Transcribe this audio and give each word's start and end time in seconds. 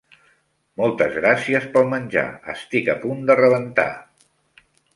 Moltes 0.81 1.11
gràcies 1.17 1.67
pel 1.75 1.85
menjar, 1.91 2.25
estic 2.55 2.91
a 2.95 2.99
punt 3.07 3.23
de 3.31 3.39
rebentar. 3.43 3.89